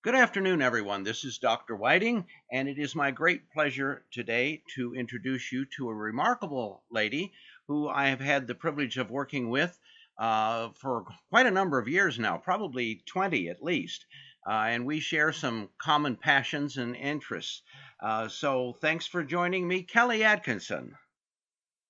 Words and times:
Good 0.00 0.14
afternoon, 0.14 0.62
everyone. 0.62 1.02
This 1.02 1.24
is 1.24 1.38
Dr. 1.38 1.74
Whiting, 1.74 2.24
and 2.52 2.68
it 2.68 2.78
is 2.78 2.94
my 2.94 3.10
great 3.10 3.50
pleasure 3.50 4.04
today 4.12 4.62
to 4.76 4.94
introduce 4.94 5.50
you 5.50 5.64
to 5.76 5.88
a 5.88 5.94
remarkable 5.94 6.84
lady 6.88 7.32
who 7.66 7.88
I 7.88 8.06
have 8.10 8.20
had 8.20 8.46
the 8.46 8.54
privilege 8.54 8.96
of 8.96 9.10
working 9.10 9.50
with 9.50 9.76
uh, 10.16 10.68
for 10.76 11.04
quite 11.30 11.46
a 11.46 11.50
number 11.50 11.80
of 11.80 11.88
years 11.88 12.16
now, 12.16 12.38
probably 12.38 13.02
20 13.06 13.48
at 13.48 13.60
least. 13.60 14.06
Uh, 14.48 14.68
and 14.68 14.86
we 14.86 15.00
share 15.00 15.32
some 15.32 15.68
common 15.78 16.14
passions 16.14 16.76
and 16.76 16.94
interests. 16.94 17.62
Uh, 18.00 18.28
so 18.28 18.76
thanks 18.80 19.04
for 19.04 19.24
joining 19.24 19.66
me, 19.66 19.82
Kelly 19.82 20.20
Adkinson. 20.20 20.92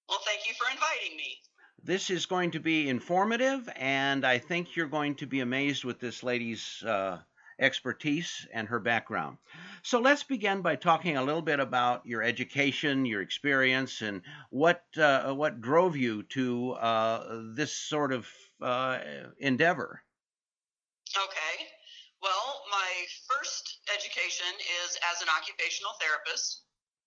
Well, 0.09 0.21
thank 0.25 0.49
you 0.49 0.55
for 0.55 0.71
inviting 0.73 1.15
me. 1.15 1.37
This 1.85 2.09
is 2.09 2.25
going 2.25 2.53
to 2.53 2.59
be 2.59 2.89
informative, 2.89 3.69
and 3.77 4.25
I 4.25 4.39
think 4.39 4.77
you're 4.77 4.87
going 4.87 5.17
to 5.17 5.27
be 5.27 5.41
amazed 5.41 5.85
with 5.85 6.01
this 6.01 6.23
lady's 6.23 6.83
uh, 6.83 7.19
expertise 7.59 8.47
and 8.53 8.69
her 8.69 8.79
background. 8.79 9.39
So 9.83 10.01
let's 10.01 10.23
begin 10.23 10.63
by 10.63 10.77
talking 10.77 11.17
a 11.17 11.25
little 11.25 11.43
bit 11.43 11.61
about 11.61 12.07
your 12.07 12.23
education, 12.23 13.05
your 13.05 13.23
experience, 13.23 14.03
and 14.03 14.23
what 14.51 14.83
uh, 14.97 15.33
what 15.35 15.61
drove 15.61 15.97
you 15.97 16.23
to 16.25 16.73
uh, 16.73 17.43
this 17.55 17.73
sort 17.73 18.13
of 18.13 18.29
uh, 18.63 18.99
endeavor. 19.39 20.03
Okay. 21.17 21.55
Well, 22.23 22.63
my 22.71 22.91
first 23.31 23.79
education 23.95 24.51
is 24.85 24.99
as 25.15 25.23
an 25.23 25.29
occupational 25.31 25.93
therapist. 26.01 26.65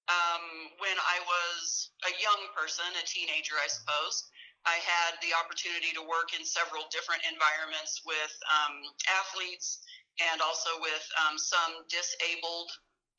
Um, 0.10 0.74
when 0.80 0.98
I 0.98 1.22
was 1.24 1.92
a 2.04 2.12
young 2.20 2.42
person, 2.58 2.88
a 2.98 3.06
teenager, 3.06 3.56
I 3.62 3.68
suppose, 3.68 4.28
I 4.66 4.78
had 4.78 5.18
the 5.26 5.34
opportunity 5.34 5.90
to 5.98 6.04
work 6.06 6.38
in 6.38 6.46
several 6.46 6.86
different 6.94 7.26
environments 7.26 8.02
with 8.06 8.34
um, 8.46 8.78
athletes 9.10 9.82
and 10.30 10.42
also 10.42 10.70
with 10.82 11.06
um, 11.18 11.38
some 11.38 11.86
disabled 11.90 12.70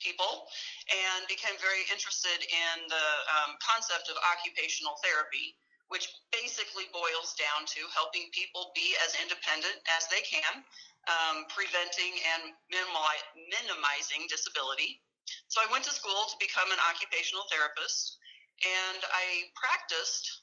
people 0.02 0.51
and 0.91 1.22
became 1.31 1.55
very 1.62 1.86
interested 1.95 2.42
in 2.42 2.77
the 2.91 3.08
um, 3.39 3.55
concept 3.62 4.11
of 4.11 4.19
occupational 4.27 4.98
therapy, 4.98 5.55
which 5.95 6.11
basically 6.34 6.91
boils 6.91 7.39
down 7.39 7.62
to 7.70 7.86
helping 7.95 8.27
people 8.34 8.75
be 8.75 8.98
as 9.06 9.14
independent 9.23 9.78
as 9.86 10.11
they 10.11 10.20
can, 10.27 10.67
um, 11.06 11.47
preventing 11.55 12.19
and 12.34 12.50
minimizing 12.75 14.27
disability. 14.27 14.98
So 15.47 15.62
I 15.62 15.70
went 15.70 15.86
to 15.86 15.95
school 15.95 16.27
to 16.28 16.36
become 16.42 16.69
an 16.75 16.83
occupational 16.83 17.47
therapist, 17.47 18.19
and 18.67 19.00
I 19.06 19.48
practiced 19.55 20.42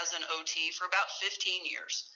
as 0.00 0.16
an 0.16 0.24
OT 0.32 0.72
for 0.72 0.88
about 0.88 1.12
15 1.20 1.68
years. 1.68 2.08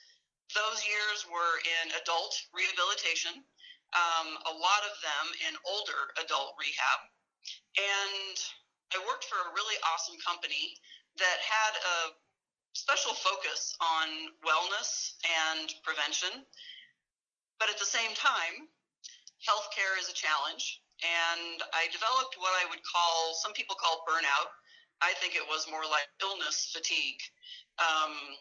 Those 0.57 0.81
years 0.81 1.29
were 1.29 1.61
in 1.61 1.93
adult 2.01 2.33
rehabilitation 2.49 3.45
um, 3.95 4.37
a 4.45 4.53
lot 4.53 4.81
of 4.85 4.93
them 5.01 5.25
in 5.49 5.53
older 5.65 6.13
adult 6.21 6.53
rehab. 6.59 6.99
And 7.77 8.35
I 8.93 8.97
worked 9.05 9.25
for 9.25 9.37
a 9.37 9.53
really 9.53 9.77
awesome 9.93 10.17
company 10.21 10.77
that 11.17 11.37
had 11.41 11.73
a 11.77 11.97
special 12.73 13.13
focus 13.13 13.75
on 13.81 14.33
wellness 14.45 15.17
and 15.25 15.73
prevention. 15.83 16.45
But 17.59 17.69
at 17.69 17.77
the 17.77 17.89
same 17.89 18.13
time, 18.15 18.69
healthcare 19.43 19.97
is 19.99 20.09
a 20.09 20.15
challenge. 20.15 20.81
And 20.99 21.63
I 21.71 21.87
developed 21.91 22.35
what 22.37 22.53
I 22.59 22.67
would 22.69 22.83
call, 22.83 23.33
some 23.39 23.53
people 23.53 23.75
call 23.75 24.03
burnout. 24.03 24.51
I 25.01 25.15
think 25.23 25.35
it 25.35 25.47
was 25.47 25.67
more 25.71 25.87
like 25.87 26.07
illness 26.21 26.75
fatigue. 26.75 27.23
Um, 27.79 28.35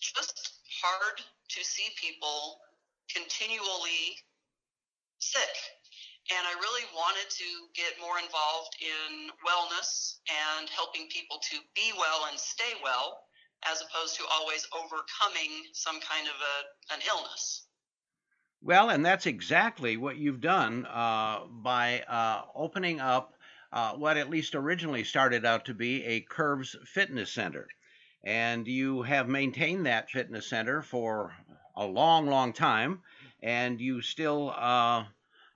just 0.00 0.60
hard 0.82 1.16
to 1.48 1.64
see 1.64 1.88
people 1.96 2.60
continually 3.08 4.20
sick. 5.24 5.56
And 6.30 6.46
I 6.46 6.54
really 6.58 6.86
wanted 6.94 7.28
to 7.28 7.48
get 7.74 8.00
more 8.00 8.18
involved 8.18 8.76
in 8.80 9.28
wellness 9.44 10.16
and 10.28 10.68
helping 10.70 11.08
people 11.08 11.38
to 11.50 11.56
be 11.74 11.92
well 11.98 12.28
and 12.30 12.38
stay 12.38 12.72
well, 12.82 13.20
as 13.70 13.82
opposed 13.82 14.16
to 14.16 14.24
always 14.32 14.66
overcoming 14.72 15.64
some 15.72 16.00
kind 16.00 16.26
of 16.26 16.34
a, 16.34 16.94
an 16.94 17.00
illness. 17.08 17.66
Well, 18.62 18.88
and 18.88 19.04
that's 19.04 19.26
exactly 19.26 19.98
what 19.98 20.16
you've 20.16 20.40
done 20.40 20.86
uh, 20.86 21.40
by 21.50 22.00
uh, 22.08 22.42
opening 22.54 23.00
up 23.00 23.34
uh, 23.70 23.92
what 23.92 24.16
at 24.16 24.30
least 24.30 24.54
originally 24.54 25.04
started 25.04 25.44
out 25.44 25.66
to 25.66 25.74
be 25.74 26.04
a 26.04 26.20
Curves 26.20 26.76
Fitness 26.86 27.32
Center. 27.32 27.66
And 28.24 28.66
you 28.66 29.02
have 29.02 29.28
maintained 29.28 29.84
that 29.84 30.10
fitness 30.10 30.48
center 30.48 30.80
for 30.80 31.34
a 31.76 31.84
long, 31.84 32.26
long 32.26 32.54
time 32.54 33.02
and 33.44 33.78
you 33.78 34.00
still 34.00 34.50
uh, 34.56 35.04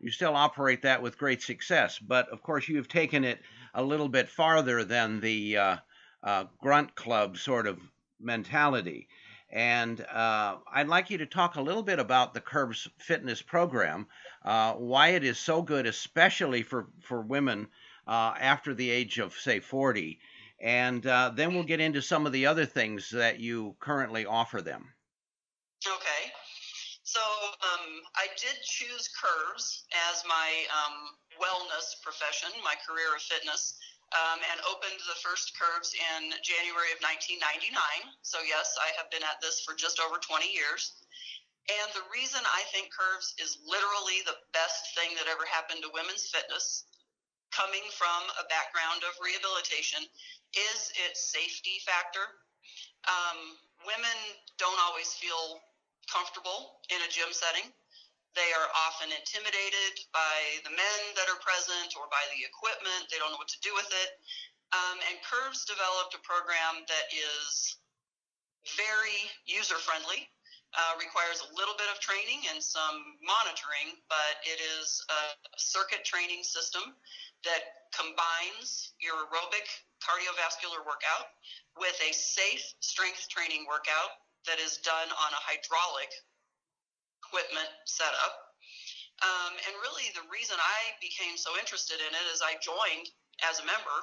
you 0.00 0.10
still 0.10 0.36
operate 0.36 0.82
that 0.82 1.02
with 1.02 1.18
great 1.18 1.42
success. 1.42 1.98
But 1.98 2.28
of 2.28 2.42
course, 2.42 2.68
you've 2.68 2.88
taken 2.88 3.24
it 3.24 3.40
a 3.74 3.82
little 3.82 4.08
bit 4.08 4.28
farther 4.28 4.84
than 4.84 5.20
the 5.20 5.56
uh, 5.56 5.76
uh, 6.22 6.44
grunt 6.60 6.94
club 6.94 7.36
sort 7.38 7.66
of 7.66 7.78
mentality. 8.20 9.08
And 9.50 10.00
uh, 10.00 10.58
I'd 10.72 10.88
like 10.88 11.10
you 11.10 11.18
to 11.18 11.26
talk 11.26 11.56
a 11.56 11.62
little 11.62 11.82
bit 11.82 11.98
about 11.98 12.34
the 12.34 12.40
Curves 12.40 12.86
Fitness 12.98 13.40
program, 13.40 14.06
uh, 14.44 14.74
why 14.74 15.08
it 15.08 15.24
is 15.24 15.38
so 15.38 15.62
good, 15.62 15.86
especially 15.86 16.62
for, 16.62 16.88
for 17.00 17.22
women 17.22 17.68
uh, 18.06 18.34
after 18.38 18.74
the 18.74 18.90
age 18.90 19.18
of, 19.18 19.32
say, 19.34 19.60
40. 19.60 20.18
And 20.60 21.06
uh, 21.06 21.32
then 21.34 21.54
we'll 21.54 21.62
get 21.62 21.80
into 21.80 22.02
some 22.02 22.26
of 22.26 22.32
the 22.32 22.46
other 22.46 22.66
things 22.66 23.10
that 23.10 23.40
you 23.40 23.76
currently 23.80 24.26
offer 24.26 24.60
them. 24.60 24.92
Okay. 25.86 26.07
I 28.18 28.26
did 28.34 28.58
choose 28.66 29.06
curves 29.14 29.86
as 30.10 30.26
my 30.26 30.50
um, 30.74 31.14
wellness 31.38 31.94
profession, 32.02 32.50
my 32.66 32.74
career 32.82 33.14
of 33.14 33.22
fitness, 33.22 33.78
um, 34.10 34.42
and 34.42 34.58
opened 34.66 34.98
the 35.06 35.14
first 35.22 35.54
curves 35.54 35.94
in 35.94 36.34
January 36.42 36.90
of 36.90 36.98
1999. 36.98 37.78
So, 38.26 38.42
yes, 38.42 38.74
I 38.74 38.90
have 38.98 39.06
been 39.14 39.22
at 39.22 39.38
this 39.38 39.62
for 39.62 39.78
just 39.78 40.02
over 40.02 40.18
20 40.18 40.50
years. 40.50 40.98
And 41.70 41.94
the 41.94 42.02
reason 42.10 42.42
I 42.42 42.66
think 42.74 42.90
curves 42.90 43.38
is 43.38 43.62
literally 43.62 44.26
the 44.26 44.42
best 44.50 44.98
thing 44.98 45.14
that 45.14 45.30
ever 45.30 45.46
happened 45.46 45.86
to 45.86 45.90
women's 45.94 46.26
fitness, 46.26 46.90
coming 47.54 47.86
from 47.94 48.26
a 48.34 48.44
background 48.50 49.06
of 49.06 49.14
rehabilitation, 49.22 50.02
is 50.58 50.90
its 51.06 51.30
safety 51.30 51.78
factor. 51.86 52.42
Um, 53.06 53.54
women 53.86 54.18
don't 54.58 54.80
always 54.90 55.14
feel 55.14 55.62
comfortable 56.10 56.82
in 56.90 56.98
a 57.06 57.08
gym 57.14 57.30
setting. 57.30 57.70
They 58.38 58.54
are 58.54 58.70
often 58.86 59.10
intimidated 59.10 59.98
by 60.14 60.62
the 60.62 60.70
men 60.70 61.00
that 61.18 61.26
are 61.26 61.42
present 61.42 61.98
or 61.98 62.06
by 62.06 62.22
the 62.30 62.46
equipment. 62.46 63.10
They 63.10 63.18
don't 63.18 63.34
know 63.34 63.42
what 63.42 63.50
to 63.50 63.58
do 63.66 63.74
with 63.74 63.90
it. 63.90 64.10
Um, 64.70 65.02
and 65.10 65.18
Curves 65.26 65.66
developed 65.66 66.14
a 66.14 66.22
program 66.22 66.86
that 66.86 67.10
is 67.10 67.82
very 68.78 69.26
user 69.42 69.74
friendly, 69.82 70.30
uh, 70.70 70.94
requires 71.02 71.42
a 71.42 71.50
little 71.58 71.74
bit 71.74 71.90
of 71.90 71.98
training 71.98 72.46
and 72.54 72.62
some 72.62 73.18
monitoring, 73.26 73.98
but 74.06 74.38
it 74.46 74.62
is 74.62 75.02
a 75.10 75.22
circuit 75.58 76.06
training 76.06 76.46
system 76.46 76.94
that 77.42 77.90
combines 77.90 78.94
your 79.02 79.18
aerobic 79.26 79.66
cardiovascular 79.98 80.86
workout 80.86 81.34
with 81.74 81.98
a 82.06 82.14
safe 82.14 82.62
strength 82.78 83.26
training 83.26 83.66
workout 83.66 84.22
that 84.46 84.62
is 84.62 84.78
done 84.86 85.10
on 85.10 85.30
a 85.34 85.42
hydraulic 85.42 86.14
equipment 87.28 87.68
setup. 87.84 88.56
Um, 89.20 89.52
and 89.68 89.76
really, 89.84 90.08
the 90.16 90.24
reason 90.32 90.56
I 90.56 90.96
became 91.04 91.36
so 91.36 91.52
interested 91.60 92.00
in 92.00 92.08
it 92.08 92.26
is 92.32 92.40
I 92.40 92.56
joined 92.64 93.12
as 93.44 93.60
a 93.60 93.68
member 93.68 93.98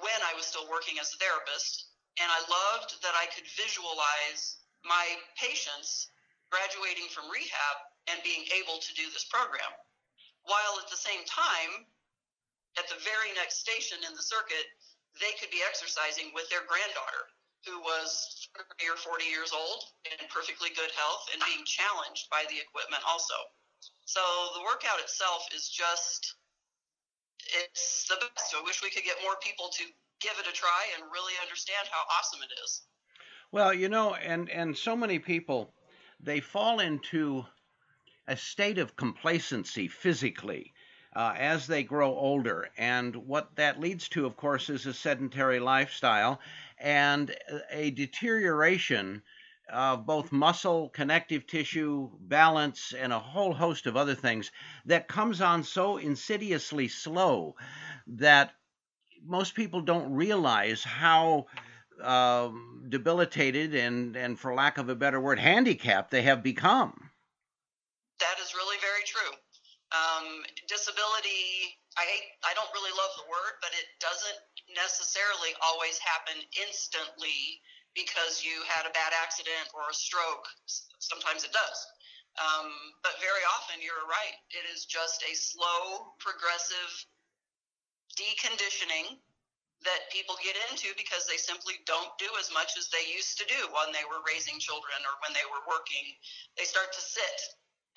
when 0.00 0.20
I 0.24 0.32
was 0.32 0.48
still 0.48 0.64
working 0.72 0.96
as 0.96 1.12
a 1.12 1.20
therapist, 1.20 1.92
and 2.16 2.28
I 2.32 2.40
loved 2.48 2.96
that 3.04 3.12
I 3.18 3.28
could 3.36 3.44
visualize 3.52 4.64
my 4.86 5.04
patients 5.36 6.08
graduating 6.48 7.12
from 7.12 7.28
rehab 7.28 7.76
and 8.08 8.24
being 8.24 8.48
able 8.56 8.80
to 8.80 8.90
do 8.96 9.10
this 9.12 9.28
program. 9.28 9.68
While 10.48 10.80
at 10.80 10.88
the 10.88 10.96
same 10.96 11.20
time, 11.28 11.84
at 12.80 12.88
the 12.88 12.96
very 13.04 13.34
next 13.36 13.60
station 13.60 14.00
in 14.06 14.16
the 14.16 14.24
circuit, 14.24 14.64
they 15.20 15.34
could 15.36 15.50
be 15.52 15.66
exercising 15.66 16.30
with 16.32 16.48
their 16.48 16.64
granddaughter 16.64 17.28
who 17.66 17.80
was 17.80 18.48
30 18.56 18.92
or 18.92 18.96
40 18.96 19.24
years 19.24 19.52
old 19.52 19.84
in 20.06 20.18
perfectly 20.28 20.70
good 20.74 20.90
health 20.94 21.26
and 21.32 21.42
being 21.46 21.64
challenged 21.64 22.30
by 22.30 22.44
the 22.48 22.58
equipment 22.58 23.02
also. 23.06 23.34
So 24.06 24.20
the 24.54 24.62
workout 24.62 25.00
itself 25.00 25.46
is 25.54 25.68
just, 25.68 26.34
it's 27.66 28.06
the 28.08 28.16
best. 28.16 28.54
I 28.56 28.62
wish 28.64 28.82
we 28.82 28.90
could 28.90 29.04
get 29.04 29.16
more 29.22 29.36
people 29.42 29.68
to 29.68 29.84
give 30.20 30.34
it 30.38 30.48
a 30.48 30.52
try 30.52 30.86
and 30.96 31.10
really 31.12 31.34
understand 31.42 31.86
how 31.90 32.02
awesome 32.18 32.40
it 32.42 32.52
is. 32.64 32.82
Well, 33.52 33.72
you 33.72 33.88
know, 33.88 34.14
and, 34.14 34.48
and 34.50 34.76
so 34.76 34.96
many 34.96 35.18
people, 35.18 35.72
they 36.20 36.40
fall 36.40 36.80
into 36.80 37.44
a 38.26 38.36
state 38.36 38.78
of 38.78 38.96
complacency 38.96 39.88
physically. 39.88 40.72
Uh, 41.16 41.34
as 41.36 41.66
they 41.66 41.82
grow 41.82 42.14
older. 42.14 42.68
And 42.76 43.16
what 43.16 43.56
that 43.56 43.80
leads 43.80 44.08
to, 44.10 44.26
of 44.26 44.36
course, 44.36 44.68
is 44.68 44.86
a 44.86 44.92
sedentary 44.92 45.58
lifestyle 45.58 46.38
and 46.80 47.34
a 47.70 47.90
deterioration 47.90 49.22
of 49.70 50.06
both 50.06 50.32
muscle, 50.32 50.88
connective 50.88 51.46
tissue, 51.46 52.10
balance, 52.20 52.94
and 52.98 53.12
a 53.12 53.18
whole 53.18 53.52
host 53.52 53.86
of 53.86 53.96
other 53.96 54.14
things 54.14 54.50
that 54.86 55.08
comes 55.08 55.40
on 55.40 55.62
so 55.62 55.98
insidiously 55.98 56.88
slow 56.88 57.54
that 58.06 58.52
most 59.24 59.54
people 59.54 59.80
don't 59.80 60.12
realize 60.12 60.82
how 60.82 61.46
um, 62.02 62.84
debilitated 62.88 63.74
and, 63.74 64.16
and, 64.16 64.38
for 64.38 64.54
lack 64.54 64.78
of 64.78 64.88
a 64.88 64.94
better 64.94 65.20
word, 65.20 65.38
handicapped 65.38 66.10
they 66.10 66.22
have 66.22 66.42
become. 66.42 67.10
That 68.20 68.36
is 68.40 68.54
really 68.54 68.76
very 68.80 69.02
true. 69.04 69.36
Um, 69.90 70.42
disability, 70.68 71.77
I 71.98 72.06
I 72.46 72.54
don't 72.54 72.70
really 72.70 72.94
love 72.94 73.12
the 73.18 73.26
word, 73.26 73.58
but 73.58 73.74
it 73.74 73.90
doesn't 73.98 74.38
necessarily 74.72 75.52
always 75.60 75.98
happen 75.98 76.38
instantly 76.54 77.58
because 77.98 78.46
you 78.46 78.62
had 78.70 78.86
a 78.86 78.94
bad 78.94 79.10
accident 79.10 79.66
or 79.74 79.90
a 79.90 79.96
stroke. 79.96 80.46
Sometimes 81.02 81.42
it 81.42 81.50
does. 81.50 81.78
Um, 82.38 82.70
but 83.02 83.18
very 83.18 83.42
often, 83.58 83.82
you're 83.82 84.06
right. 84.06 84.38
It 84.54 84.62
is 84.70 84.86
just 84.86 85.26
a 85.26 85.34
slow, 85.34 86.14
progressive 86.22 86.92
deconditioning 88.14 89.18
that 89.82 90.10
people 90.10 90.38
get 90.42 90.58
into 90.70 90.90
because 90.98 91.26
they 91.26 91.38
simply 91.38 91.82
don't 91.86 92.10
do 92.18 92.30
as 92.38 92.50
much 92.50 92.78
as 92.78 92.90
they 92.90 93.02
used 93.10 93.38
to 93.38 93.46
do 93.46 93.58
when 93.74 93.90
they 93.94 94.06
were 94.06 94.22
raising 94.26 94.58
children 94.58 94.98
or 95.06 95.14
when 95.22 95.34
they 95.34 95.46
were 95.50 95.62
working. 95.66 96.14
They 96.54 96.66
start 96.66 96.94
to 96.94 97.02
sit. 97.02 97.38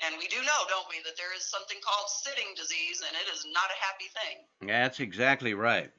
And 0.05 0.15
we 0.17 0.27
do 0.27 0.37
know, 0.37 0.61
don't 0.67 0.89
we, 0.89 0.97
that 1.03 1.15
there 1.17 1.35
is 1.35 1.43
something 1.43 1.77
called 1.83 2.09
sitting 2.09 2.53
disease, 2.55 3.03
and 3.07 3.15
it 3.15 3.31
is 3.33 3.45
not 3.53 3.69
a 3.69 3.83
happy 3.85 4.09
thing. 4.09 4.67
That's 4.67 4.99
exactly 4.99 5.53
right. 5.53 5.91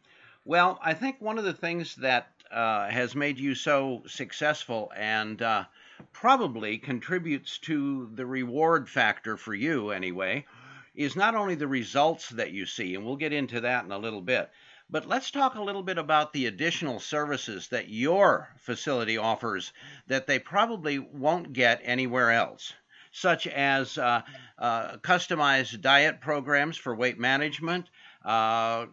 Well, 0.45 0.79
I 0.83 0.95
think 0.95 1.21
one 1.21 1.39
of 1.39 1.45
the 1.45 1.53
things 1.53 1.95
that 1.97 2.29
uh, 2.51 2.89
has 2.89 3.15
made 3.15 3.39
you 3.39 3.55
so 3.55 4.03
successful 4.09 4.93
and 4.97 5.41
uh, 5.41 5.65
probably 6.13 6.79
contributes 6.79 7.59
to 7.59 8.11
the 8.15 8.27
reward 8.27 8.89
factor 8.89 9.37
for 9.37 9.55
you, 9.55 9.91
anyway, 9.91 10.47
is 10.95 11.17
not 11.17 11.35
only 11.35 11.55
the 11.55 11.69
results 11.69 12.29
that 12.31 12.51
you 12.51 12.67
see, 12.67 12.95
and 12.95 13.05
we'll 13.05 13.17
get 13.17 13.33
into 13.33 13.61
that 13.61 13.85
in 13.85 13.93
a 13.93 13.99
little 13.99 14.21
bit, 14.21 14.51
but 14.91 15.07
let's 15.07 15.31
talk 15.31 15.55
a 15.55 15.63
little 15.63 15.83
bit 15.83 15.97
about 15.97 16.33
the 16.33 16.47
additional 16.47 17.01
services 17.01 17.69
that 17.69 17.89
your 17.89 18.51
facility 18.59 19.17
offers 19.17 19.73
that 20.09 20.27
they 20.27 20.39
probably 20.39 20.99
won't 20.99 21.53
get 21.53 21.81
anywhere 21.83 22.31
else, 22.31 22.75
such 23.13 23.47
as 23.47 23.99
uh, 23.99 24.23
uh 24.59 24.97
customized 24.99 25.81
diet 25.81 26.21
programs 26.21 26.77
for 26.77 26.95
weight 26.95 27.19
management, 27.19 27.87
uh, 28.25 28.87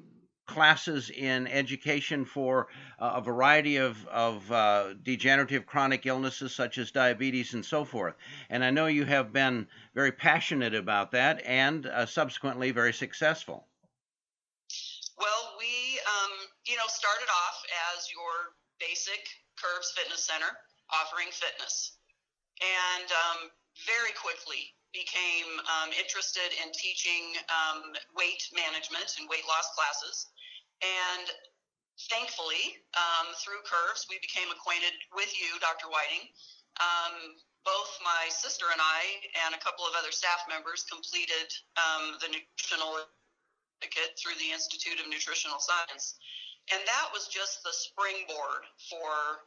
classes 0.49 1.11
in 1.11 1.47
education 1.47 2.25
for 2.25 2.67
uh, 2.97 3.13
a 3.15 3.21
variety 3.21 3.77
of, 3.77 4.05
of 4.07 4.51
uh, 4.51 4.93
degenerative 5.03 5.65
chronic 5.67 6.07
illnesses 6.07 6.55
such 6.55 6.79
as 6.79 6.89
diabetes 6.89 7.53
and 7.53 7.63
so 7.63 7.85
forth. 7.85 8.15
And 8.49 8.63
I 8.63 8.71
know 8.71 8.87
you 8.87 9.05
have 9.05 9.31
been 9.31 9.67
very 9.93 10.11
passionate 10.11 10.73
about 10.73 11.11
that 11.11 11.45
and 11.45 11.85
uh, 11.85 12.07
subsequently 12.07 12.71
very 12.71 12.93
successful. 12.93 13.67
Well, 15.19 15.55
we, 15.59 15.99
um, 16.01 16.31
you 16.65 16.75
know, 16.77 16.87
started 16.87 17.29
off 17.29 17.63
as 17.93 18.09
your 18.11 18.31
basic 18.79 19.21
Curves 19.61 19.93
Fitness 19.95 20.25
Center 20.25 20.49
offering 20.89 21.27
fitness. 21.31 21.97
And 22.59 23.11
um, 23.11 23.51
very 23.87 24.13
quickly 24.17 24.73
became 24.93 25.49
um, 25.69 25.93
interested 25.93 26.49
in 26.61 26.73
teaching 26.73 27.37
um, 27.49 27.93
weight 28.17 28.41
management 28.53 29.05
and 29.21 29.29
weight 29.29 29.45
loss 29.45 29.69
classes. 29.77 30.33
And 30.81 31.29
thankfully, 32.09 32.81
um, 32.97 33.29
through 33.37 33.61
Curves, 33.67 34.09
we 34.09 34.17
became 34.23 34.49
acquainted 34.49 34.95
with 35.13 35.29
you, 35.37 35.51
Dr. 35.61 35.91
Whiting. 35.93 36.25
Um, 36.79 37.37
both 37.67 37.91
my 38.01 38.31
sister 38.31 38.71
and 38.71 38.79
I, 38.81 39.01
and 39.45 39.53
a 39.53 39.61
couple 39.61 39.83
of 39.83 39.93
other 39.93 40.15
staff 40.15 40.47
members, 40.47 40.87
completed 40.87 41.51
um, 41.75 42.17
the 42.23 42.31
nutritional 42.31 43.03
certificate 43.77 44.15
through 44.17 44.39
the 44.39 44.49
Institute 44.49 44.97
of 44.97 45.05
Nutritional 45.11 45.59
Science. 45.59 46.17
And 46.71 46.81
that 46.85 47.07
was 47.11 47.27
just 47.27 47.61
the 47.61 47.73
springboard 47.73 48.63
for 48.89 49.43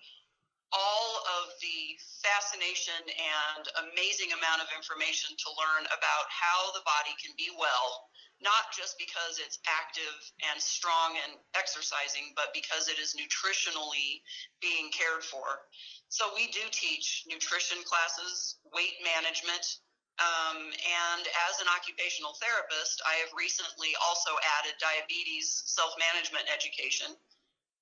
all 0.73 1.09
of 1.41 1.53
the 1.61 1.97
fascination 2.25 2.97
and 3.07 3.65
amazing 3.93 4.33
amount 4.33 4.65
of 4.65 4.69
information 4.73 5.37
to 5.37 5.49
learn 5.55 5.85
about 5.93 6.27
how 6.33 6.73
the 6.73 6.85
body 6.89 7.13
can 7.21 7.33
be 7.37 7.53
well 7.53 8.09
not 8.43 8.75
just 8.75 8.99
because 8.99 9.39
it's 9.39 9.63
active 9.71 10.19
and 10.51 10.59
strong 10.59 11.15
and 11.23 11.39
exercising, 11.55 12.35
but 12.35 12.51
because 12.51 12.91
it 12.91 12.99
is 12.99 13.15
nutritionally 13.15 14.19
being 14.59 14.91
cared 14.91 15.23
for. 15.23 15.71
So 16.11 16.27
we 16.35 16.51
do 16.51 16.67
teach 16.75 17.25
nutrition 17.31 17.79
classes, 17.87 18.59
weight 18.75 18.99
management, 19.07 19.79
um, 20.21 20.59
and 20.61 21.25
as 21.49 21.57
an 21.63 21.71
occupational 21.73 22.37
therapist, 22.37 23.01
I 23.09 23.17
have 23.25 23.33
recently 23.33 23.97
also 24.05 24.37
added 24.61 24.77
diabetes 24.77 25.63
self 25.65 25.97
management 25.97 26.45
education, 26.53 27.17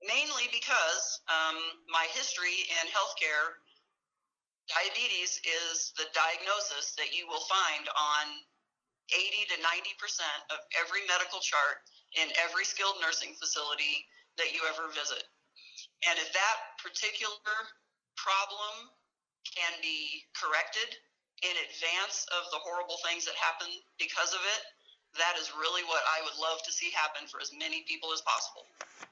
mainly 0.05 0.49
because 0.53 1.21
um, 1.29 1.57
my 1.89 2.09
history 2.17 2.69
in 2.81 2.85
healthcare, 2.89 3.61
diabetes 4.69 5.41
is 5.45 5.93
the 5.99 6.09
diagnosis 6.15 6.95
that 6.97 7.13
you 7.13 7.27
will 7.27 7.45
find 7.45 7.85
on 7.91 8.25
80 9.11 9.55
to 9.55 9.57
90 9.59 9.91
percent 9.99 10.41
of 10.55 10.63
every 10.79 11.03
medical 11.11 11.43
chart 11.43 11.83
in 12.15 12.31
every 12.43 12.63
skilled 12.65 12.99
nursing 13.03 13.35
facility 13.39 14.07
that 14.39 14.55
you 14.55 14.63
ever 14.71 14.91
visit. 14.95 15.27
And 16.07 16.17
if 16.17 16.31
that 16.33 16.57
particular 16.81 17.55
problem 18.17 18.91
can 19.45 19.75
be 19.83 20.25
corrected 20.37 20.97
in 21.43 21.55
advance 21.67 22.29
of 22.37 22.49
the 22.53 22.61
horrible 22.61 23.01
things 23.03 23.25
that 23.25 23.37
happen 23.37 23.69
because 23.97 24.37
of 24.37 24.43
it, 24.45 24.63
that 25.19 25.35
is 25.41 25.53
really 25.59 25.83
what 25.85 26.03
I 26.07 26.23
would 26.25 26.41
love 26.41 26.63
to 26.65 26.73
see 26.73 26.91
happen 26.91 27.27
for 27.27 27.41
as 27.41 27.53
many 27.59 27.83
people 27.83 28.13
as 28.13 28.21
possible. 28.23 28.67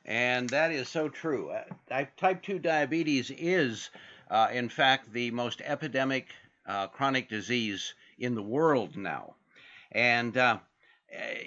And 0.05 0.49
that 0.51 0.71
is 0.71 0.89
so 0.89 1.09
true. 1.09 1.51
Uh, 1.51 2.05
type 2.17 2.43
2 2.43 2.59
diabetes 2.59 3.31
is, 3.31 3.91
uh, 4.31 4.49
in 4.53 4.69
fact, 4.69 5.13
the 5.13 5.31
most 5.31 5.61
epidemic 5.63 6.29
uh, 6.67 6.87
chronic 6.89 7.29
disease 7.29 7.95
in 8.19 8.35
the 8.35 8.43
world 8.43 8.97
now. 8.97 9.35
And 9.93 10.37
uh, 10.37 10.59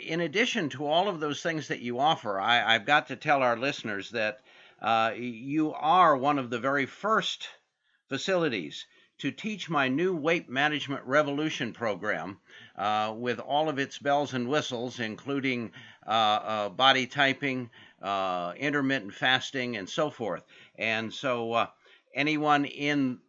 in 0.03 0.21
addition 0.21 0.69
to 0.69 0.87
all 0.87 1.07
of 1.07 1.19
those 1.19 1.41
things 1.41 1.67
that 1.67 1.81
you 1.81 1.99
offer, 1.99 2.39
I, 2.39 2.73
have 2.73 2.85
got 2.85 3.07
to 3.07 3.15
tell 3.15 3.41
our 3.41 3.57
listeners 3.57 4.09
that 4.11 4.41
uh, 4.81 5.11
you 5.15 5.73
are 5.73 6.17
one 6.17 6.39
of 6.39 6.49
the 6.49 6.59
very 6.59 6.85
first 6.85 7.47
facilities 8.09 8.85
to 9.19 9.31
teach 9.31 9.69
my 9.69 9.87
new 9.87 10.15
weight 10.15 10.49
management 10.49 11.05
revolution 11.05 11.73
program 11.73 12.39
uh, 12.81 13.13
with 13.15 13.39
all 13.39 13.69
of 13.69 13.77
its 13.77 13.99
bells 13.99 14.33
and 14.33 14.47
whistles, 14.47 14.99
including 14.99 15.71
uh, 16.07 16.09
uh 16.09 16.69
body 16.69 17.05
typing, 17.05 17.69
uh, 18.01 18.53
intermittent 18.57 19.13
fasting, 19.13 19.77
and 19.77 19.87
so 19.87 20.09
forth. 20.09 20.43
And 20.79 21.13
so, 21.13 21.67
anyone 22.15 22.65
in 22.65 23.19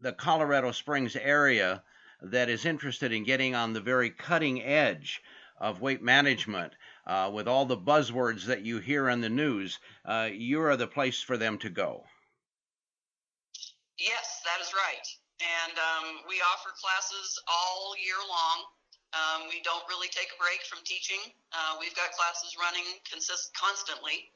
the 0.00 0.12
Colorado 0.12 0.70
Springs 0.70 1.16
area 1.16 1.82
that 2.22 2.48
is 2.48 2.64
interested 2.64 3.10
in 3.10 3.24
getting 3.24 3.56
on 3.56 3.72
the 3.72 3.80
very 3.80 4.10
cutting 4.10 4.62
edge 4.62 5.20
of 5.58 5.80
weight 5.80 6.02
management 6.02 6.72
uh, 7.04 7.30
with 7.34 7.48
all 7.48 7.66
the 7.66 7.76
buzzwords 7.76 8.44
that 8.44 8.62
you 8.62 8.78
hear 8.78 9.08
in 9.08 9.20
the 9.20 9.28
news, 9.28 9.80
uh, 10.04 10.28
you 10.32 10.62
are 10.62 10.76
the 10.76 10.86
place 10.86 11.20
for 11.20 11.36
them 11.36 11.58
to 11.58 11.68
go. 11.68 12.04
Yes, 13.98 14.40
that 14.44 14.62
is 14.62 14.72
right. 14.72 15.06
And 15.66 15.76
um, 15.78 16.16
we 16.28 16.36
offer 16.36 16.70
classes 16.80 17.42
all 17.48 17.94
year 17.98 18.20
long. 18.28 18.64
Um, 19.10 19.50
we 19.50 19.58
don't 19.66 19.82
really 19.90 20.06
take 20.08 20.30
a 20.30 20.38
break 20.38 20.62
from 20.66 20.82
teaching. 20.86 21.18
Uh, 21.50 21.78
we've 21.82 21.94
got 21.98 22.14
classes 22.14 22.54
running 22.54 22.86
consist- 23.02 23.50
constantly. 23.58 24.30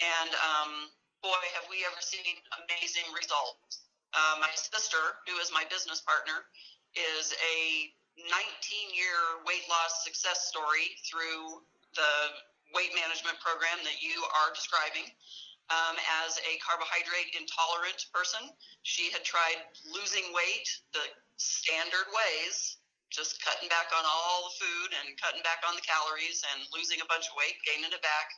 And 0.00 0.32
um, 0.40 0.88
boy, 1.20 1.44
have 1.56 1.68
we 1.68 1.84
ever 1.84 2.00
seen 2.00 2.40
amazing 2.64 3.08
results. 3.12 3.84
Uh, 4.14 4.38
my 4.38 4.52
sister, 4.54 5.20
who 5.26 5.36
is 5.42 5.50
my 5.50 5.66
business 5.68 6.00
partner, 6.04 6.46
is 6.94 7.34
a 7.40 7.90
19 8.16 8.30
year 8.94 9.42
weight 9.42 9.66
loss 9.66 10.06
success 10.06 10.46
story 10.46 10.94
through 11.02 11.64
the 11.98 12.12
weight 12.70 12.94
management 12.94 13.38
program 13.42 13.78
that 13.82 13.98
you 14.02 14.22
are 14.44 14.54
describing. 14.54 15.10
Um, 15.72 15.96
as 16.28 16.36
a 16.44 16.60
carbohydrate 16.60 17.32
intolerant 17.32 18.04
person, 18.12 18.52
she 18.84 19.08
had 19.08 19.24
tried 19.24 19.64
losing 19.88 20.28
weight 20.36 20.68
the 20.92 21.00
standard 21.40 22.04
ways, 22.12 22.83
just 23.14 23.38
cutting 23.40 23.70
back 23.70 23.94
on 23.94 24.02
all 24.02 24.50
the 24.50 24.54
food 24.58 24.90
and 24.98 25.14
cutting 25.16 25.40
back 25.46 25.62
on 25.62 25.78
the 25.78 25.86
calories 25.86 26.42
and 26.52 26.66
losing 26.74 26.98
a 26.98 27.06
bunch 27.06 27.30
of 27.30 27.38
weight, 27.38 27.56
gaining 27.62 27.94
it 27.94 28.02
back. 28.02 28.28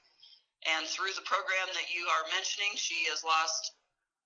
And 0.68 0.84
through 0.84 1.16
the 1.16 1.24
program 1.24 1.72
that 1.72 1.88
you 1.88 2.04
are 2.04 2.24
mentioning, 2.32 2.76
she 2.76 3.08
has 3.08 3.24
lost 3.24 3.72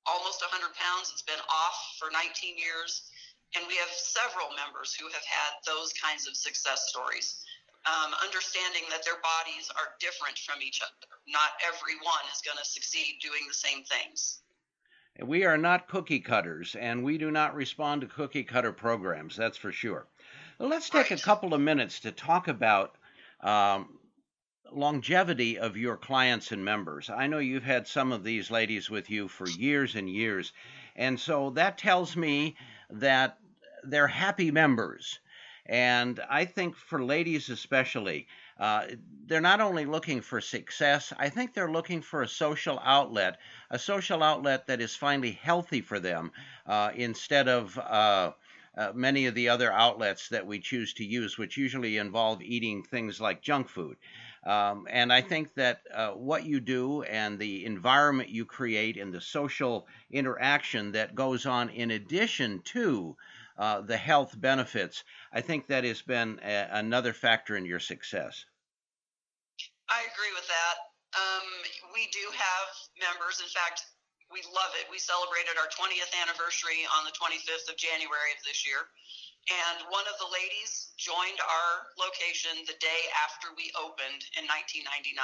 almost 0.05 0.43
100 0.43 0.75
pounds. 0.75 1.15
It's 1.15 1.23
been 1.23 1.43
off 1.47 1.79
for 2.03 2.11
19 2.11 2.59
years 2.59 3.11
and 3.57 3.67
we 3.67 3.75
have 3.77 3.91
several 3.91 4.55
members 4.55 4.95
who 4.95 5.07
have 5.07 5.27
had 5.27 5.53
those 5.67 5.93
kinds 5.95 6.29
of 6.29 6.37
success 6.37 6.87
stories. 6.89 7.45
Um, 7.89 8.13
understanding 8.23 8.83
that 8.91 9.07
their 9.07 9.17
bodies 9.25 9.73
are 9.75 9.97
different 10.01 10.37
from 10.37 10.61
each 10.61 10.83
other. 10.85 11.09
Not 11.27 11.57
everyone 11.65 12.29
is 12.29 12.43
going 12.45 12.59
to 12.59 12.65
succeed 12.65 13.17
doing 13.23 13.41
the 13.49 13.55
same 13.55 13.85
things. 13.85 14.43
We 15.25 15.45
are 15.45 15.57
not 15.57 15.89
cookie 15.89 16.21
cutters, 16.21 16.77
and 16.79 17.03
we 17.03 17.17
do 17.17 17.31
not 17.31 17.55
respond 17.55 18.03
to 18.03 18.07
cookie 18.07 18.45
cutter 18.45 18.73
programs, 18.73 19.35
that's 19.35 19.57
for 19.57 19.73
sure. 19.73 20.07
Let's 20.63 20.91
take 20.91 21.11
a 21.11 21.17
couple 21.17 21.55
of 21.55 21.61
minutes 21.63 22.01
to 22.01 22.13
talk 22.13 22.47
about 22.47 22.95
um, 23.41 23.99
longevity 24.71 25.59
of 25.59 25.79
your 25.79 25.97
clients 25.97 26.53
and 26.53 26.63
members. 26.63 27.09
I 27.09 27.29
know 27.29 27.39
you've 27.39 27.65
had 27.65 27.89
some 27.89 28.13
of 28.13 28.25
these 28.25 28.51
ladies 28.51 28.91
with 28.91 29.09
you 29.09 29.27
for 29.27 29.49
years 29.49 29.95
and 29.95 30.07
years, 30.07 30.53
and 30.97 31.19
so 31.19 31.49
that 31.53 31.79
tells 31.79 32.15
me 32.15 32.57
that 32.91 33.39
they're 33.85 34.07
happy 34.07 34.51
members. 34.51 35.21
And 35.65 36.21
I 36.29 36.45
think 36.45 36.77
for 36.77 37.03
ladies 37.03 37.49
especially, 37.49 38.27
uh, 38.59 38.85
they're 39.25 39.41
not 39.41 39.63
only 39.63 39.87
looking 39.87 40.21
for 40.21 40.43
success, 40.43 41.11
I 41.19 41.31
think 41.31 41.55
they're 41.55 41.73
looking 41.73 42.03
for 42.03 42.21
a 42.21 42.29
social 42.29 42.79
outlet, 42.85 43.39
a 43.71 43.79
social 43.79 44.23
outlet 44.23 44.67
that 44.67 44.83
is 44.83 44.95
finally 44.95 45.33
healthy 45.33 45.81
for 45.81 45.99
them 45.99 46.33
uh, 46.67 46.91
instead 46.95 47.49
of. 47.49 47.79
Uh, 47.79 48.33
uh, 48.77 48.93
many 48.95 49.27
of 49.27 49.35
the 49.35 49.49
other 49.49 49.73
outlets 49.73 50.29
that 50.29 50.47
we 50.47 50.61
choose 50.61 50.95
to 50.95 51.05
use, 51.05 51.37
which 51.37 51.57
usually 51.57 51.97
involve 51.97 52.43
eating 52.43 52.83
things 52.83 53.21
like 53.21 53.43
junk 53.43 53.69
food. 53.69 53.97
Um, 54.45 54.87
and 54.89 55.13
I 55.13 55.21
think 55.21 55.55
that 55.55 55.83
uh, 55.93 56.11
what 56.13 56.47
you 56.47 56.61
do 56.61 57.03
and 57.03 57.39
the 57.39 57.67
environment 57.67 58.31
you 58.31 58.47
create 58.47 58.97
and 58.97 59.13
the 59.13 59.21
social 59.21 59.87
interaction 60.11 60.93
that 60.93 61.15
goes 61.15 61.45
on 61.45 61.69
in 61.69 61.91
addition 61.91 62.63
to 62.67 63.17
uh, 63.59 63.83
the 63.83 63.99
health 63.99 64.41
benefits, 64.41 65.05
I 65.33 65.43
think 65.43 65.67
that 65.67 65.85
has 65.85 66.01
been 66.01 66.41
a, 66.43 66.69
another 66.73 67.13
factor 67.13 67.57
in 67.57 67.67
your 67.67 67.81
success. 67.81 68.47
I 69.91 70.01
agree 70.01 70.33
with 70.35 70.49
that. 70.49 70.77
Um, 71.13 71.47
we 71.93 72.09
do 72.13 72.25
have 72.33 73.13
members. 73.13 73.41
In 73.41 73.49
fact, 73.49 73.85
we 74.31 74.47
love 74.55 74.73
it. 74.79 74.87
We 74.87 75.03
celebrated 75.03 75.59
our 75.59 75.67
20th 75.75 76.15
anniversary 76.23 76.87
on 76.95 77.03
the 77.03 77.15
25th 77.15 77.67
of 77.67 77.75
January 77.75 78.31
of 78.35 78.41
this 78.47 78.63
year. 78.63 78.87
And 79.51 79.91
one 79.91 80.07
of 80.07 80.15
the 80.23 80.31
ladies 80.31 80.95
joined 80.95 81.43
our 81.43 81.71
location 81.99 82.63
the 82.71 82.79
day 82.79 83.03
after 83.27 83.51
we 83.59 83.75
opened 83.75 84.23
in 84.39 84.47
1999. 84.47 85.19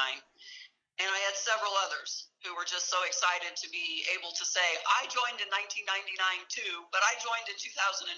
And 0.99 1.07
I 1.07 1.21
had 1.29 1.37
several 1.37 1.77
others 1.87 2.33
who 2.41 2.57
were 2.57 2.65
just 2.65 2.89
so 2.89 2.97
excited 3.05 3.53
to 3.55 3.69
be 3.69 4.03
able 4.17 4.33
to 4.33 4.45
say, 4.49 4.65
I 4.99 5.05
joined 5.13 5.39
in 5.45 5.51
1999 5.53 6.49
too, 6.49 6.75
but 6.89 7.05
I 7.05 7.15
joined 7.21 7.47
in 7.53 7.59
2002. 7.61 8.17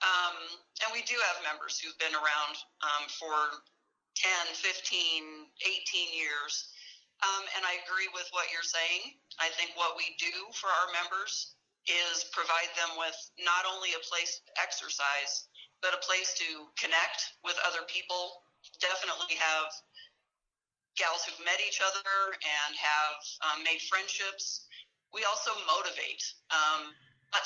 Um, 0.00 0.36
and 0.84 0.88
we 0.92 1.04
do 1.04 1.16
have 1.30 1.44
members 1.44 1.76
who've 1.76 1.96
been 2.00 2.16
around 2.16 2.54
um, 2.80 3.04
for 3.12 3.36
10, 4.16 4.56
15, 4.56 5.52
18 5.60 6.16
years. 6.16 6.72
Um, 7.24 7.44
and 7.56 7.64
I 7.64 7.80
agree 7.80 8.08
with 8.12 8.28
what 8.36 8.52
you're 8.52 8.66
saying. 8.66 9.16
I 9.40 9.48
think 9.56 9.72
what 9.72 9.96
we 9.96 10.12
do 10.20 10.32
for 10.52 10.68
our 10.68 10.92
members 10.92 11.56
is 11.88 12.28
provide 12.34 12.68
them 12.76 12.98
with 13.00 13.16
not 13.40 13.64
only 13.64 13.94
a 13.96 14.02
place 14.04 14.42
to 14.44 14.52
exercise, 14.60 15.48
but 15.80 15.96
a 15.96 16.00
place 16.04 16.34
to 16.36 16.68
connect 16.76 17.40
with 17.44 17.56
other 17.64 17.86
people. 17.88 18.44
Definitely 18.82 19.38
have 19.38 19.70
gals 20.96 21.24
who've 21.24 21.44
met 21.44 21.60
each 21.62 21.80
other 21.80 22.10
and 22.36 22.72
have 22.76 23.16
um, 23.48 23.64
made 23.64 23.80
friendships. 23.88 24.66
We 25.12 25.24
also 25.24 25.52
motivate. 25.64 26.24
Um, 26.50 26.92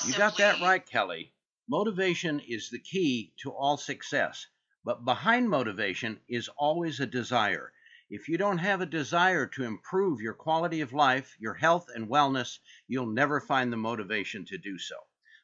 you 0.07 0.13
got 0.13 0.37
that 0.37 0.61
right, 0.61 0.85
Kelly. 0.85 1.33
Motivation 1.69 2.41
is 2.47 2.69
the 2.69 2.79
key 2.79 3.33
to 3.43 3.51
all 3.51 3.77
success, 3.77 4.47
but 4.83 5.05
behind 5.05 5.49
motivation 5.49 6.19
is 6.27 6.49
always 6.57 6.99
a 6.99 7.05
desire. 7.05 7.71
If 8.13 8.27
you 8.27 8.37
don't 8.37 8.57
have 8.57 8.81
a 8.81 8.85
desire 8.85 9.47
to 9.47 9.63
improve 9.63 10.19
your 10.19 10.33
quality 10.33 10.81
of 10.81 10.91
life, 10.91 11.33
your 11.39 11.53
health, 11.53 11.87
and 11.95 12.09
wellness, 12.09 12.59
you'll 12.85 13.05
never 13.05 13.39
find 13.39 13.71
the 13.71 13.77
motivation 13.77 14.43
to 14.47 14.57
do 14.57 14.77
so. 14.77 14.97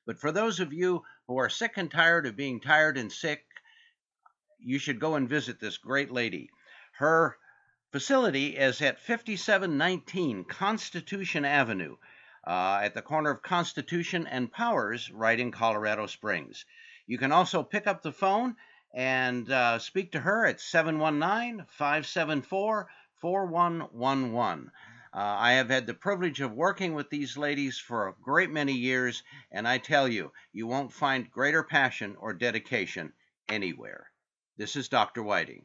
But 0.05 0.19
for 0.19 0.33
those 0.33 0.59
of 0.59 0.73
you 0.73 1.05
who 1.27 1.37
are 1.37 1.47
sick 1.47 1.77
and 1.77 1.89
tired 1.89 2.25
of 2.25 2.35
being 2.35 2.59
tired 2.59 2.97
and 2.97 3.09
sick, 3.09 3.45
you 4.59 4.79
should 4.79 4.99
go 4.99 5.15
and 5.15 5.29
visit 5.29 5.61
this 5.61 5.77
great 5.77 6.11
lady. 6.11 6.49
Her 6.97 7.37
facility 7.93 8.57
is 8.57 8.81
at 8.81 8.99
5719 8.99 10.43
Constitution 10.43 11.45
Avenue. 11.45 11.95
Uh, 12.45 12.81
at 12.83 12.93
the 12.93 13.01
corner 13.01 13.29
of 13.29 13.41
Constitution 13.43 14.27
and 14.27 14.51
Powers, 14.51 15.09
right 15.09 15.39
in 15.39 15.53
Colorado 15.53 16.05
Springs. 16.05 16.65
You 17.05 17.17
can 17.17 17.31
also 17.31 17.63
pick 17.63 17.87
up 17.87 18.01
the 18.01 18.11
phone 18.11 18.57
and 18.93 19.51
uh, 19.51 19.79
speak 19.79 20.11
to 20.11 20.19
her 20.19 20.45
at 20.45 20.59
719 20.59 21.65
574 21.69 22.87
4111. 23.21 24.71
Uh, 25.13 25.19
I 25.19 25.53
have 25.53 25.69
had 25.69 25.87
the 25.87 25.93
privilege 25.93 26.41
of 26.41 26.53
working 26.53 26.93
with 26.93 27.09
these 27.09 27.37
ladies 27.37 27.79
for 27.79 28.07
a 28.07 28.15
great 28.21 28.51
many 28.51 28.73
years, 28.73 29.23
and 29.51 29.67
I 29.67 29.77
tell 29.77 30.07
you, 30.07 30.31
you 30.53 30.67
won't 30.67 30.93
find 30.93 31.31
greater 31.31 31.63
passion 31.63 32.15
or 32.19 32.33
dedication 32.33 33.13
anywhere. 33.49 34.11
This 34.57 34.75
is 34.75 34.89
Dr. 34.89 35.23
Whiting. 35.23 35.63